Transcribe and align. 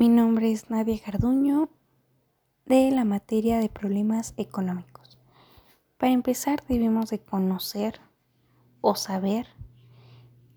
Mi 0.00 0.08
nombre 0.08 0.50
es 0.50 0.70
Nadia 0.70 0.98
Garduño 1.04 1.68
de 2.64 2.90
la 2.90 3.04
materia 3.04 3.58
de 3.58 3.68
problemas 3.68 4.32
económicos. 4.38 5.18
Para 5.98 6.12
empezar 6.12 6.64
debemos 6.66 7.10
de 7.10 7.18
conocer 7.18 8.00
o 8.80 8.94
saber 8.94 9.46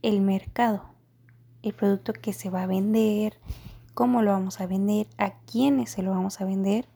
el 0.01 0.21
mercado, 0.21 0.85
el 1.61 1.73
producto 1.73 2.13
que 2.13 2.31
se 2.31 2.49
va 2.49 2.63
a 2.63 2.67
vender, 2.67 3.37
cómo 3.93 4.21
lo 4.21 4.31
vamos 4.31 4.61
a 4.61 4.65
vender, 4.65 5.07
a 5.17 5.37
quiénes 5.41 5.89
se 5.89 6.03
lo 6.03 6.11
vamos 6.11 6.39
a 6.39 6.45
vender. 6.45 6.87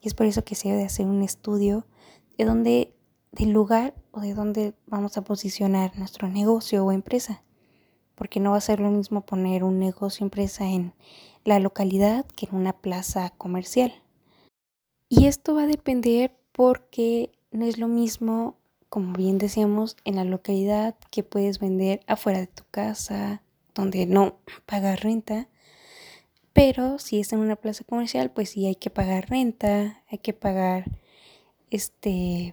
Y 0.00 0.08
es 0.08 0.14
por 0.14 0.26
eso 0.26 0.42
que 0.42 0.56
se 0.56 0.70
debe 0.70 0.82
hacer 0.82 1.06
un 1.06 1.22
estudio 1.22 1.86
de 2.36 2.44
dónde, 2.46 2.96
del 3.30 3.52
lugar 3.52 3.94
o 4.10 4.18
de 4.18 4.34
dónde 4.34 4.74
vamos 4.88 5.16
a 5.18 5.22
posicionar 5.22 5.96
nuestro 5.96 6.26
negocio 6.26 6.84
o 6.84 6.90
empresa. 6.90 7.44
Porque 8.14 8.40
no 8.40 8.52
va 8.52 8.58
a 8.58 8.60
ser 8.60 8.80
lo 8.80 8.90
mismo 8.90 9.22
poner 9.22 9.64
un 9.64 9.78
negocio 9.78 10.24
empresa 10.24 10.68
en 10.68 10.92
la 11.44 11.58
localidad 11.58 12.26
que 12.36 12.46
en 12.46 12.56
una 12.56 12.72
plaza 12.72 13.30
comercial. 13.30 13.92
Y 15.08 15.26
esto 15.26 15.54
va 15.54 15.62
a 15.62 15.66
depender 15.66 16.34
porque 16.52 17.32
no 17.50 17.64
es 17.66 17.78
lo 17.78 17.88
mismo, 17.88 18.56
como 18.88 19.12
bien 19.12 19.38
decíamos, 19.38 19.96
en 20.04 20.16
la 20.16 20.24
localidad 20.24 20.94
que 21.10 21.22
puedes 21.22 21.58
vender 21.58 22.00
afuera 22.06 22.40
de 22.40 22.46
tu 22.46 22.64
casa, 22.70 23.42
donde 23.74 24.06
no 24.06 24.36
pagas 24.66 25.00
renta. 25.00 25.48
Pero 26.52 26.98
si 26.98 27.20
es 27.20 27.32
en 27.32 27.40
una 27.40 27.56
plaza 27.56 27.84
comercial, 27.84 28.30
pues 28.30 28.50
sí 28.50 28.66
hay 28.66 28.74
que 28.74 28.90
pagar 28.90 29.30
renta, 29.30 30.02
hay 30.10 30.18
que 30.18 30.32
pagar 30.32 30.84
este 31.70 32.52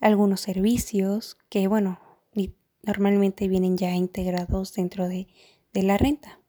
algunos 0.00 0.40
servicios 0.42 1.38
que 1.48 1.68
bueno, 1.68 1.98
normalmente 2.86 3.48
vienen 3.48 3.76
ya 3.76 3.94
integrados 3.94 4.72
dentro 4.72 5.08
de, 5.08 5.26
de 5.72 5.82
la 5.82 5.98
renta. 5.98 6.40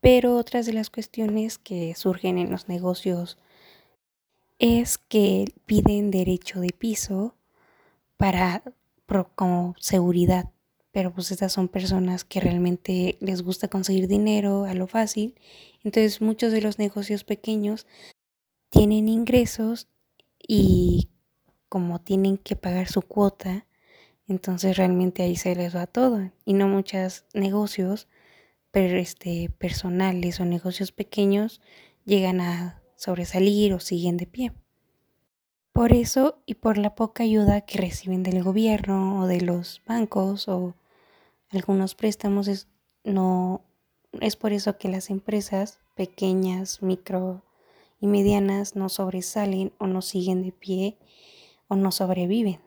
Pero 0.00 0.36
otras 0.36 0.66
de 0.66 0.72
las 0.72 0.90
cuestiones 0.90 1.58
que 1.58 1.94
surgen 1.94 2.38
en 2.38 2.50
los 2.50 2.68
negocios 2.68 3.38
es 4.58 4.98
que 4.98 5.46
piden 5.66 6.10
derecho 6.10 6.60
de 6.60 6.70
piso 6.70 7.34
para 8.16 8.62
como 9.34 9.74
seguridad. 9.78 10.50
Pero 10.92 11.12
pues 11.12 11.30
estas 11.30 11.52
son 11.52 11.68
personas 11.68 12.24
que 12.24 12.40
realmente 12.40 13.16
les 13.20 13.42
gusta 13.42 13.68
conseguir 13.68 14.08
dinero 14.08 14.64
a 14.64 14.74
lo 14.74 14.86
fácil. 14.86 15.34
Entonces 15.82 16.20
muchos 16.20 16.52
de 16.52 16.60
los 16.60 16.78
negocios 16.78 17.24
pequeños 17.24 17.86
tienen 18.70 19.08
ingresos 19.08 19.88
y 20.46 21.08
como 21.68 22.00
tienen 22.00 22.36
que 22.36 22.56
pagar 22.56 22.88
su 22.88 23.02
cuota, 23.02 23.66
entonces 24.30 24.76
realmente 24.76 25.22
ahí 25.22 25.36
se 25.36 25.54
les 25.54 25.74
va 25.74 25.86
todo. 25.86 26.30
Y 26.44 26.54
no 26.54 26.68
muchos 26.68 27.24
negocios 27.34 28.08
pero 28.70 28.98
este, 28.98 29.50
personales 29.58 30.40
o 30.40 30.44
negocios 30.44 30.92
pequeños 30.92 31.60
llegan 32.04 32.40
a 32.40 32.82
sobresalir 32.96 33.74
o 33.74 33.80
siguen 33.80 34.16
de 34.16 34.26
pie. 34.26 34.52
Por 35.72 35.92
eso 35.92 36.42
y 36.46 36.54
por 36.54 36.78
la 36.78 36.94
poca 36.94 37.22
ayuda 37.24 37.62
que 37.62 37.78
reciben 37.78 38.22
del 38.22 38.42
gobierno 38.42 39.20
o 39.20 39.26
de 39.26 39.40
los 39.40 39.82
bancos 39.86 40.48
o 40.48 40.74
algunos 41.50 41.94
préstamos, 41.94 42.48
es, 42.48 42.68
no, 43.04 43.62
es 44.20 44.36
por 44.36 44.52
eso 44.52 44.78
que 44.78 44.88
las 44.88 45.10
empresas 45.10 45.80
pequeñas, 45.94 46.82
micro 46.82 47.42
y 48.00 48.06
medianas 48.06 48.76
no 48.76 48.88
sobresalen 48.88 49.72
o 49.78 49.86
no 49.86 50.02
siguen 50.02 50.42
de 50.42 50.52
pie 50.52 50.96
o 51.68 51.76
no 51.76 51.92
sobreviven. 51.92 52.60